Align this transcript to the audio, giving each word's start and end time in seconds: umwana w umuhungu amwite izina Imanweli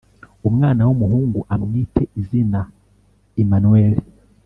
umwana 0.49 0.81
w 0.87 0.89
umuhungu 0.95 1.39
amwite 1.53 2.01
izina 2.21 2.59
Imanweli 3.41 4.01